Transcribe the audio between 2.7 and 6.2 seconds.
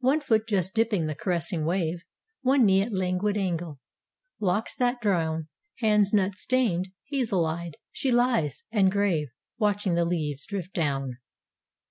at languid angle; locks that drown Hands